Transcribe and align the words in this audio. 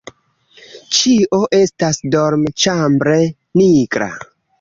Ĉio 0.99 1.39
estas 1.57 1.99
dormĉambre 2.15 3.19
nigra. 3.63 4.09